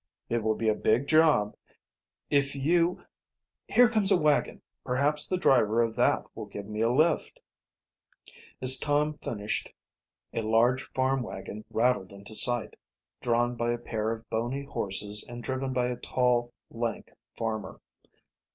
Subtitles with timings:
[0.29, 1.55] "It will be a big job.
[2.31, 3.05] If you
[3.67, 4.63] Here comes a wagon.
[4.83, 7.39] Perhaps the driver of that will give me a lift."
[8.63, 9.71] As Tom finished
[10.33, 12.75] a large farm wagon rattled into sight,
[13.21, 17.79] drawn by a pair of bony horses and driven by a tall, lank farmer.